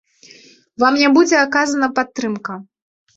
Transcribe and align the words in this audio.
Вам 0.83 0.95
не 1.01 1.09
будзе 1.17 1.37
аказана 1.41 1.89
падтрымка. 1.99 2.57